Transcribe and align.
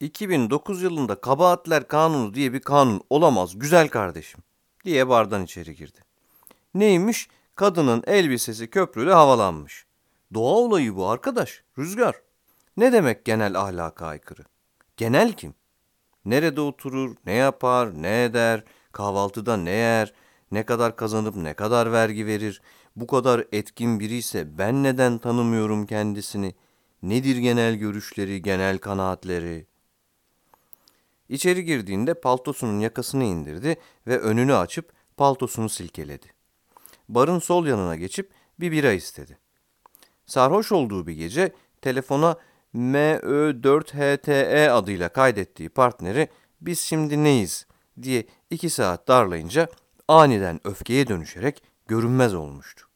2009 0.00 0.82
yılında 0.82 1.20
kabahatler 1.20 1.88
kanunu 1.88 2.34
diye 2.34 2.52
bir 2.52 2.60
kanun 2.60 3.00
olamaz 3.10 3.58
güzel 3.58 3.88
kardeşim 3.88 4.40
diye 4.84 5.08
bardan 5.08 5.44
içeri 5.44 5.74
girdi. 5.74 5.98
Neymiş? 6.74 7.28
Kadının 7.54 8.02
elbisesi 8.06 8.70
köprüyle 8.70 9.12
havalanmış. 9.12 9.86
Doğa 10.34 10.54
olayı 10.54 10.96
bu 10.96 11.08
arkadaş, 11.08 11.62
rüzgar. 11.78 12.14
Ne 12.76 12.92
demek 12.92 13.24
genel 13.24 13.60
ahlaka 13.60 14.06
aykırı? 14.06 14.44
Genel 14.96 15.32
kim? 15.32 15.54
Nerede 16.24 16.60
oturur, 16.60 17.16
ne 17.26 17.32
yapar, 17.32 18.02
ne 18.02 18.24
eder, 18.24 18.64
kahvaltıda 18.92 19.56
ne 19.56 19.70
yer, 19.70 20.14
ne 20.52 20.62
kadar 20.62 20.96
kazanıp 20.96 21.36
ne 21.36 21.54
kadar 21.54 21.92
vergi 21.92 22.26
verir, 22.26 22.62
bu 22.96 23.06
kadar 23.06 23.44
etkin 23.52 24.00
biri 24.00 24.16
ise 24.16 24.58
ben 24.58 24.82
neden 24.82 25.18
tanımıyorum 25.18 25.86
kendisini? 25.86 26.54
Nedir 27.02 27.36
genel 27.36 27.74
görüşleri, 27.74 28.42
genel 28.42 28.78
kanaatleri? 28.78 29.66
İçeri 31.28 31.64
girdiğinde 31.64 32.14
paltosunun 32.14 32.80
yakasını 32.80 33.24
indirdi 33.24 33.76
ve 34.06 34.18
önünü 34.18 34.54
açıp 34.54 34.92
paltosunu 35.16 35.68
silkeledi. 35.68 36.26
Barın 37.08 37.38
sol 37.38 37.66
yanına 37.66 37.96
geçip 37.96 38.30
bir 38.60 38.72
bira 38.72 38.92
istedi. 38.92 39.38
Sarhoş 40.26 40.72
olduğu 40.72 41.06
bir 41.06 41.12
gece 41.12 41.52
telefona 41.82 42.36
MÖ4HTE 42.74 44.70
adıyla 44.70 45.08
kaydettiği 45.08 45.68
partneri 45.68 46.28
biz 46.60 46.80
şimdi 46.80 47.24
neyiz 47.24 47.66
diye 48.02 48.26
iki 48.50 48.70
saat 48.70 49.08
darlayınca 49.08 49.68
aniden 50.08 50.60
öfkeye 50.64 51.06
dönüşerek 51.06 51.62
görünmez 51.86 52.34
olmuştu. 52.34 52.86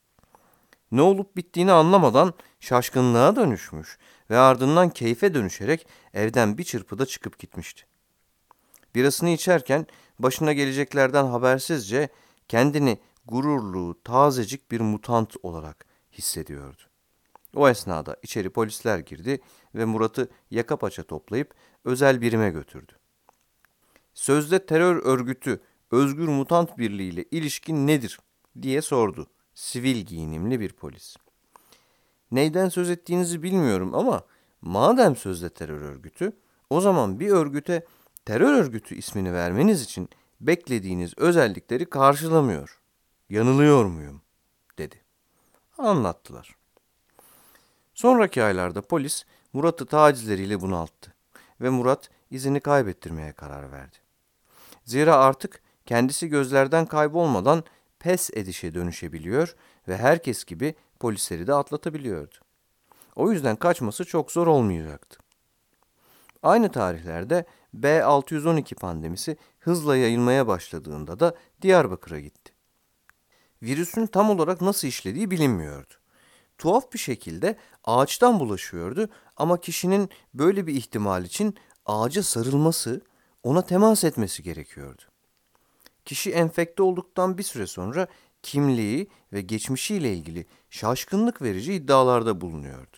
Ne 0.93 1.03
olup 1.03 1.37
bittiğini 1.37 1.73
anlamadan 1.73 2.35
şaşkınlığa 2.61 3.37
dönüşmüş 3.37 3.99
ve 4.31 4.39
ardından 4.39 4.91
keyfe 4.91 5.35
dönüşerek 5.35 5.87
evden 6.15 6.59
bir 6.59 6.65
çırpıda 6.65 7.07
çıkıp 7.07 7.39
gitmişti. 7.39 7.92
Birasını 8.95 9.31
içerken 9.31 9.87
başına 10.19 10.53
geleceklerden 10.53 11.25
habersizce 11.25 12.09
kendini 12.49 12.99
gururlu, 13.27 14.03
tazecik 14.05 14.71
bir 14.71 14.81
mutant 14.81 15.35
olarak 15.43 15.87
hissediyordu. 16.13 16.83
O 17.57 17.69
esnada 17.69 18.17
içeri 18.23 18.51
polisler 18.51 18.99
girdi 18.99 19.41
ve 19.75 19.85
Murat'ı 19.85 20.29
yaka 20.51 20.77
paça 20.77 21.03
toplayıp 21.03 21.55
özel 21.85 22.21
birime 22.21 22.51
götürdü. 22.51 22.93
Sözde 24.15 24.67
terör 24.67 24.97
örgütü 24.97 25.61
Özgür 25.91 26.29
Mutant 26.29 26.79
Birliği 26.79 27.09
ile 27.09 27.25
ilişkin 27.31 27.87
nedir 27.87 28.19
diye 28.63 28.83
sordu 28.83 29.27
sivil 29.55 29.97
giyinimli 29.97 30.61
bir 30.61 30.73
polis. 30.73 31.17
Neyden 32.31 32.69
söz 32.69 32.91
ettiğinizi 32.91 33.43
bilmiyorum 33.43 33.95
ama 33.95 34.23
madem 34.61 35.17
sözde 35.17 35.49
terör 35.49 35.81
örgütü 35.81 36.33
o 36.71 36.81
zaman 36.81 37.21
bir 37.21 37.31
örgüte 37.31 37.87
terör 38.25 38.55
örgütü 38.55 38.95
ismini 38.95 39.33
vermeniz 39.35 39.83
için 39.83 40.09
beklediğiniz 40.41 41.15
özellikleri 41.17 41.91
karşılamıyor. 41.91 42.81
Yanılıyor 43.29 43.85
muyum? 43.85 44.23
dedi. 44.79 45.03
Anlattılar. 45.79 46.57
Sonraki 47.95 48.43
aylarda 48.43 48.83
polis 48.83 49.25
Murat'ı 49.53 49.87
tacizleriyle 49.87 50.61
bunalttı 50.61 51.15
ve 51.61 51.71
Murat 51.71 52.11
izini 52.31 52.61
kaybettirmeye 52.61 53.33
karar 53.33 53.73
verdi. 53.73 53.97
Zira 54.85 55.17
artık 55.17 55.63
kendisi 55.87 56.29
gözlerden 56.29 56.87
kaybolmadan 56.87 57.65
pes 57.99 58.31
edişe 58.31 58.75
dönüşebiliyor 58.75 59.55
ve 59.89 59.97
herkes 59.97 60.45
gibi 60.45 60.75
polisleri 61.01 61.47
de 61.47 61.55
atlatabiliyordu. 61.55 62.35
O 63.17 63.33
yüzden 63.33 63.57
kaçması 63.57 64.05
çok 64.05 64.33
zor 64.33 64.47
olmayacaktı. 64.47 65.19
Aynı 66.43 66.73
tarihlerde 66.73 67.45
B612 67.77 68.75
pandemisi 68.75 69.37
hızla 69.59 69.97
yayılmaya 69.97 70.47
başladığında 70.47 71.21
da 71.21 71.35
Diyarbakır'a 71.63 72.21
gitti. 72.21 72.53
Virüsün 73.63 74.07
tam 74.07 74.31
olarak 74.31 74.61
nasıl 74.61 74.89
işlediği 74.89 75.31
bilinmiyordu. 75.31 75.95
Tuhaf 76.59 76.93
bir 76.93 76.99
şekilde 76.99 77.57
ağaçtan 77.85 78.41
bulaşıyordu 78.41 79.09
ama 79.37 79.61
kişinin 79.61 80.11
böyle 80.35 80.67
bir 80.67 80.75
ihtimal 80.75 81.25
için 81.25 81.57
ağaca 81.87 82.23
sarılması, 82.23 83.01
ona 83.43 83.63
temas 83.63 84.05
etmesi 84.05 84.43
gerekiyordu. 84.43 85.03
Kişi 86.05 86.33
enfekte 86.33 86.83
olduktan 86.83 87.39
bir 87.39 87.43
süre 87.43 87.67
sonra 87.67 88.07
kimliği 88.43 89.09
ve 89.33 89.41
geçmişiyle 89.41 90.13
ilgili 90.13 90.47
şaşkınlık 90.71 91.43
verici 91.43 91.75
iddialarda 91.75 92.41
bulunuyordu. 92.41 92.97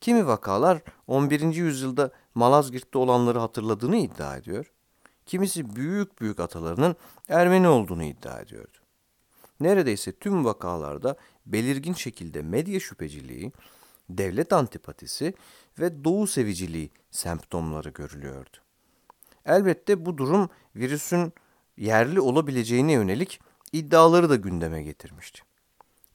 Kimi 0.00 0.26
vakalar 0.26 0.82
11. 1.06 1.40
yüzyılda 1.40 2.10
Malazgirt'te 2.34 2.98
olanları 2.98 3.38
hatırladığını 3.38 3.96
iddia 3.96 4.36
ediyor. 4.36 4.72
Kimisi 5.26 5.76
büyük 5.76 6.20
büyük 6.20 6.40
atalarının 6.40 6.96
Ermeni 7.28 7.68
olduğunu 7.68 8.04
iddia 8.04 8.40
ediyordu. 8.40 8.78
Neredeyse 9.60 10.12
tüm 10.12 10.44
vakalarda 10.44 11.16
belirgin 11.46 11.94
şekilde 11.94 12.42
medya 12.42 12.80
şüpheciliği, 12.80 13.52
devlet 14.10 14.52
antipatisi 14.52 15.34
ve 15.78 16.04
doğu 16.04 16.26
seviciliği 16.26 16.90
semptomları 17.10 17.88
görülüyordu. 17.88 18.56
Elbette 19.46 20.06
bu 20.06 20.18
durum 20.18 20.48
virüsün 20.76 21.32
yerli 21.76 22.20
olabileceğine 22.20 22.92
yönelik 22.92 23.40
iddiaları 23.72 24.30
da 24.30 24.36
gündeme 24.36 24.82
getirmişti. 24.82 25.40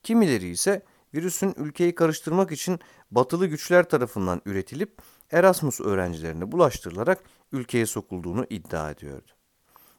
Kimileri 0.02 0.48
ise 0.48 0.82
virüsün 1.14 1.54
ülkeyi 1.56 1.94
karıştırmak 1.94 2.52
için 2.52 2.80
batılı 3.10 3.46
güçler 3.46 3.88
tarafından 3.88 4.42
üretilip 4.46 5.02
Erasmus 5.30 5.80
öğrencilerine 5.80 6.52
bulaştırılarak 6.52 7.24
ülkeye 7.52 7.86
sokulduğunu 7.86 8.46
iddia 8.50 8.90
ediyordu. 8.90 9.30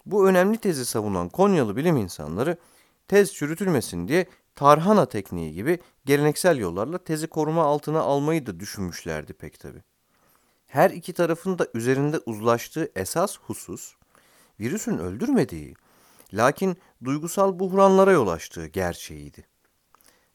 Bu 0.06 0.28
önemli 0.28 0.58
tezi 0.58 0.86
savunan 0.86 1.30
Konyalı 1.30 1.76
bilim 1.76 1.98
insanları 1.98 2.58
tez 3.08 3.34
çürütülmesin 3.34 4.08
diye 4.08 4.26
tarhana 4.56 5.06
tekniği 5.06 5.54
gibi 5.54 5.80
geleneksel 6.06 6.58
yollarla 6.58 6.98
tezi 6.98 7.28
koruma 7.28 7.64
altına 7.64 8.00
almayı 8.00 8.46
da 8.46 8.60
düşünmüşlerdi 8.60 9.34
pek 9.34 9.60
tabi. 9.60 9.84
Her 10.68 10.90
iki 10.90 11.14
tarafın 11.14 11.60
da 11.60 11.68
üzerinde 11.74 12.20
uzlaştığı 12.26 12.92
esas 12.96 13.38
husus, 13.40 13.96
virüsün 14.60 14.98
öldürmediği, 14.98 15.76
lakin 16.34 16.78
duygusal 17.04 17.60
buhranlara 17.60 18.12
yol 18.12 18.28
açtığı 18.28 18.68
gerçeğiydi. 18.68 19.46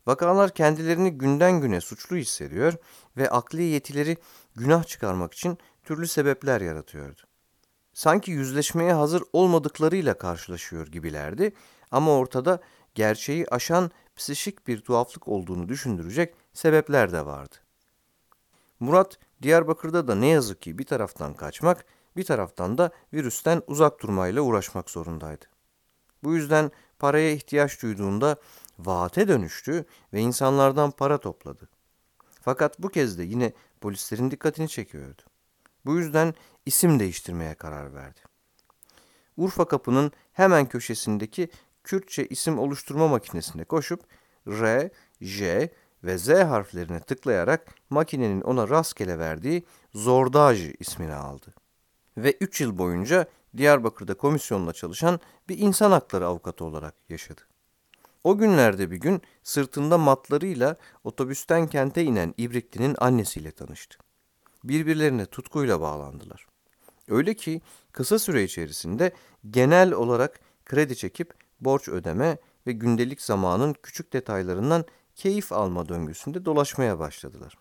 Vakalar 0.06 0.54
kendilerini 0.54 1.10
günden 1.10 1.60
güne 1.60 1.80
suçlu 1.80 2.16
hissediyor 2.16 2.74
ve 3.16 3.30
akli 3.30 3.62
yetileri 3.62 4.16
günah 4.56 4.84
çıkarmak 4.84 5.34
için 5.34 5.58
türlü 5.84 6.08
sebepler 6.08 6.60
yaratıyordu. 6.60 7.20
Sanki 7.92 8.30
yüzleşmeye 8.30 8.92
hazır 8.92 9.22
olmadıklarıyla 9.32 10.18
karşılaşıyor 10.18 10.86
gibilerdi 10.86 11.52
ama 11.90 12.18
ortada 12.18 12.60
gerçeği 12.94 13.46
aşan 13.50 13.90
psişik 14.16 14.66
bir 14.66 14.80
tuhaflık 14.80 15.28
olduğunu 15.28 15.68
düşündürecek 15.68 16.34
sebepler 16.52 17.12
de 17.12 17.26
vardı. 17.26 17.56
Murat 18.80 19.18
Diyarbakır'da 19.42 20.08
da 20.08 20.14
ne 20.14 20.26
yazık 20.26 20.62
ki 20.62 20.78
bir 20.78 20.84
taraftan 20.84 21.34
kaçmak, 21.34 21.84
bir 22.16 22.24
taraftan 22.24 22.78
da 22.78 22.90
virüsten 23.12 23.62
uzak 23.66 24.00
durmayla 24.02 24.42
uğraşmak 24.42 24.90
zorundaydı. 24.90 25.44
Bu 26.24 26.34
yüzden 26.34 26.70
paraya 26.98 27.30
ihtiyaç 27.30 27.82
duyduğunda 27.82 28.36
vaate 28.86 29.28
dönüştü 29.28 29.84
ve 30.12 30.20
insanlardan 30.20 30.90
para 30.90 31.18
topladı. 31.18 31.68
Fakat 32.40 32.78
bu 32.78 32.88
kez 32.88 33.18
de 33.18 33.22
yine 33.22 33.52
polislerin 33.80 34.30
dikkatini 34.30 34.68
çekiyordu. 34.68 35.22
Bu 35.84 35.96
yüzden 35.96 36.34
isim 36.66 36.98
değiştirmeye 36.98 37.54
karar 37.54 37.94
verdi. 37.94 38.20
Urfa 39.36 39.68
Kapı'nın 39.68 40.12
hemen 40.32 40.66
köşesindeki 40.68 41.48
Kürtçe 41.84 42.26
isim 42.26 42.58
oluşturma 42.58 43.08
makinesine 43.08 43.64
koşup 43.64 44.00
R, 44.48 44.90
J 45.20 45.70
ve 46.04 46.18
Z 46.18 46.28
harflerine 46.28 47.00
tıklayarak 47.00 47.74
makinenin 47.90 48.40
ona 48.40 48.68
rastgele 48.68 49.18
verdiği 49.18 49.64
Zordaj 49.94 50.70
ismini 50.78 51.14
aldı. 51.14 51.54
Ve 52.16 52.36
3 52.40 52.60
yıl 52.60 52.78
boyunca 52.78 53.26
Diyarbakır'da 53.56 54.14
komisyonla 54.14 54.72
çalışan 54.72 55.20
bir 55.48 55.58
insan 55.58 55.90
hakları 55.90 56.26
avukatı 56.26 56.64
olarak 56.64 56.94
yaşadı. 57.08 57.51
O 58.24 58.38
günlerde 58.38 58.90
bir 58.90 58.96
gün 58.96 59.22
sırtında 59.42 59.98
matlarıyla 59.98 60.76
otobüsten 61.04 61.66
kente 61.66 62.02
inen 62.02 62.34
İbrikli'nin 62.36 62.96
annesiyle 62.98 63.50
tanıştı. 63.50 63.98
Birbirlerine 64.64 65.26
tutkuyla 65.26 65.80
bağlandılar. 65.80 66.46
Öyle 67.08 67.34
ki 67.34 67.60
kısa 67.92 68.18
süre 68.18 68.44
içerisinde 68.44 69.12
genel 69.50 69.92
olarak 69.92 70.40
kredi 70.64 70.96
çekip 70.96 71.34
borç 71.60 71.88
ödeme 71.88 72.38
ve 72.66 72.72
gündelik 72.72 73.22
zamanın 73.22 73.74
küçük 73.82 74.12
detaylarından 74.12 74.84
keyif 75.14 75.52
alma 75.52 75.88
döngüsünde 75.88 76.44
dolaşmaya 76.44 76.98
başladılar. 76.98 77.54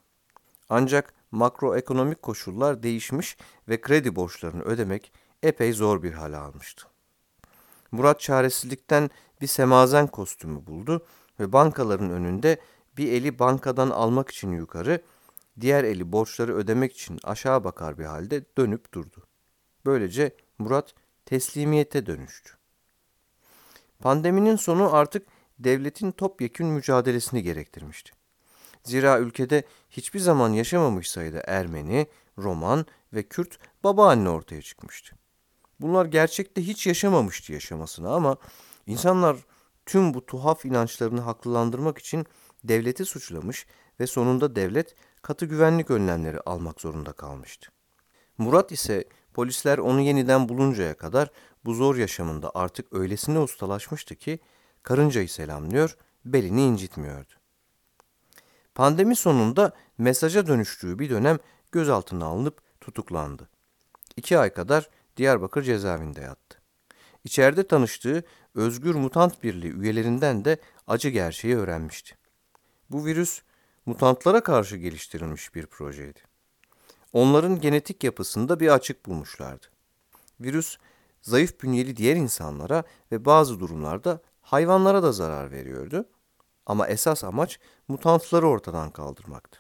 Ancak 0.70 1.14
makroekonomik 1.32 2.22
koşullar 2.22 2.84
değişmiş 2.84 3.38
ve 3.70 3.82
kredi 3.82 4.16
borçlarını 4.16 4.64
ödemek 4.64 5.14
epey 5.44 5.74
zor 5.74 6.04
bir 6.04 6.12
hale 6.14 6.38
almıştı. 6.38 6.91
Murat 7.92 8.20
çaresizlikten 8.20 9.10
bir 9.42 9.48
semazen 9.48 10.08
kostümü 10.08 10.68
buldu 10.68 11.06
ve 11.40 11.54
bankaların 11.54 12.10
önünde 12.10 12.62
bir 12.98 13.12
eli 13.12 13.40
bankadan 13.40 13.90
almak 13.90 14.30
için 14.32 14.52
yukarı, 14.52 15.02
diğer 15.62 15.84
eli 15.84 16.12
borçları 16.12 16.56
ödemek 16.56 16.94
için 16.94 17.20
aşağı 17.24 17.64
bakar 17.64 17.98
bir 17.98 18.06
halde 18.06 18.46
dönüp 18.58 18.94
durdu. 18.94 19.28
Böylece 19.86 20.36
Murat 20.60 20.94
teslimiyete 21.26 22.06
dönüştü. 22.06 22.52
Pandeminin 24.00 24.56
sonu 24.56 24.96
artık 24.96 25.28
devletin 25.60 26.12
topyekün 26.12 26.68
mücadelesini 26.68 27.44
gerektirmişti. 27.44 28.12
Zira 28.84 29.20
ülkede 29.20 29.64
hiçbir 29.90 30.20
zaman 30.20 30.50
yaşamamış 30.50 31.10
sayıda 31.10 31.44
Ermeni, 31.48 32.08
Roman 32.38 32.86
ve 33.14 33.24
Kürt 33.24 33.60
babaanne 33.84 34.30
ortaya 34.30 34.62
çıkmıştı. 34.62 35.16
Bunlar 35.82 36.06
gerçekte 36.06 36.62
hiç 36.68 36.88
yaşamamıştı 36.88 37.54
yaşamasına 37.54 38.14
ama 38.14 38.38
insanlar 38.88 39.38
tüm 39.86 40.14
bu 40.14 40.26
tuhaf 40.26 40.66
inançlarını 40.66 41.22
haklılandırmak 41.22 41.98
için 41.98 42.26
devleti 42.64 43.06
suçlamış 43.06 43.66
ve 44.00 44.08
sonunda 44.08 44.56
devlet 44.56 44.96
katı 45.22 45.46
güvenlik 45.46 45.92
önlemleri 45.92 46.40
almak 46.40 46.82
zorunda 46.82 47.12
kalmıştı. 47.12 47.72
Murat 48.38 48.72
ise 48.72 49.06
polisler 49.34 49.78
onu 49.78 50.02
yeniden 50.02 50.50
buluncaya 50.50 50.98
kadar 50.98 51.32
bu 51.66 51.74
zor 51.74 51.96
yaşamında 51.96 52.52
artık 52.56 52.94
öylesine 52.94 53.40
ustalaşmıştı 53.40 54.16
ki 54.16 54.40
karıncayı 54.84 55.30
selamlıyor, 55.30 55.98
belini 56.26 56.64
incitmiyordu. 56.64 57.34
Pandemi 58.76 59.16
sonunda 59.16 59.72
mesaja 59.98 60.48
dönüştüğü 60.48 61.00
bir 61.00 61.10
dönem 61.10 61.40
gözaltına 61.72 62.26
alınıp 62.26 62.62
tutuklandı. 62.82 63.50
İki 64.16 64.38
ay 64.38 64.54
kadar 64.54 64.90
Diyarbakır 65.18 65.64
cezaevinde 65.64 66.22
yattı. 66.22 66.62
İçeride 67.24 67.68
tanıştığı 67.68 68.24
Özgür 68.56 68.96
Mutant 68.96 69.44
Birliği 69.44 69.74
üyelerinden 69.74 70.46
de 70.46 70.58
acı 70.88 71.10
gerçeği 71.10 71.58
öğrenmişti. 71.58 72.18
Bu 72.90 73.06
virüs 73.06 73.42
mutantlara 73.86 74.44
karşı 74.44 74.78
geliştirilmiş 74.78 75.56
bir 75.56 75.66
projeydi. 75.66 76.20
Onların 77.14 77.62
genetik 77.62 78.04
yapısında 78.04 78.60
bir 78.60 78.68
açık 78.68 79.06
bulmuşlardı. 79.06 79.68
Virüs 80.40 80.78
zayıf 81.22 81.62
bünyeli 81.62 81.98
diğer 81.98 82.16
insanlara 82.16 82.84
ve 83.12 83.26
bazı 83.26 83.60
durumlarda 83.60 84.22
hayvanlara 84.42 85.04
da 85.04 85.12
zarar 85.12 85.52
veriyordu. 85.52 86.06
Ama 86.66 86.88
esas 86.88 87.24
amaç 87.24 87.60
mutantları 87.88 88.48
ortadan 88.48 88.92
kaldırmaktı. 88.92 89.60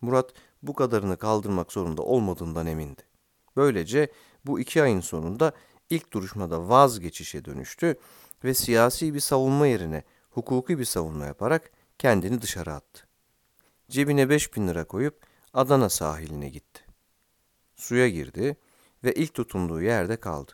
Murat 0.00 0.30
bu 0.62 0.74
kadarını 0.74 1.16
kaldırmak 1.16 1.72
zorunda 1.72 2.02
olmadığından 2.02 2.66
emindi. 2.66 3.11
Böylece 3.56 4.12
bu 4.46 4.60
iki 4.60 4.82
ayın 4.82 5.00
sonunda 5.00 5.52
ilk 5.90 6.12
duruşmada 6.12 6.68
vazgeçişe 6.68 7.44
dönüştü 7.44 7.96
ve 8.44 8.54
siyasi 8.54 9.14
bir 9.14 9.20
savunma 9.20 9.66
yerine 9.66 10.02
hukuki 10.30 10.78
bir 10.78 10.84
savunma 10.84 11.26
yaparak 11.26 11.70
kendini 11.98 12.42
dışarı 12.42 12.72
attı. 12.72 13.06
Cebine 13.88 14.28
5000 14.28 14.68
lira 14.68 14.84
koyup 14.84 15.26
Adana 15.54 15.88
sahiline 15.88 16.48
gitti. 16.48 16.84
Suya 17.76 18.08
girdi 18.08 18.56
ve 19.04 19.14
ilk 19.14 19.34
tutunduğu 19.34 19.82
yerde 19.82 20.16
kaldı. 20.16 20.52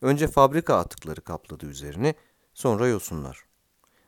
Önce 0.00 0.28
fabrika 0.28 0.76
atıkları 0.76 1.20
kapladı 1.20 1.66
üzerini, 1.66 2.14
sonra 2.54 2.88
yosunlar. 2.88 3.44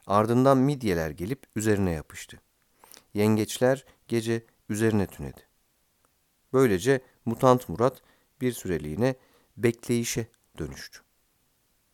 Ardından 0.07 0.59
midyeler 0.59 1.11
gelip 1.11 1.47
üzerine 1.57 1.91
yapıştı. 1.91 2.41
Yengeçler 3.15 3.85
gece 4.09 4.45
üzerine 4.69 5.07
tünedi. 5.07 5.41
Böylece 6.53 7.01
mutant 7.29 7.69
Murat 7.69 8.03
bir 8.41 8.53
süreliğine 8.53 9.15
bekleyişe 9.57 10.27
dönüştü. 10.59 11.08